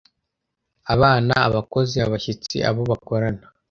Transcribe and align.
abana, 0.93 1.33
abakozi, 1.47 1.95
abashyitsi, 2.05 2.57
abo 2.69 2.81
bakorana. 2.89 3.43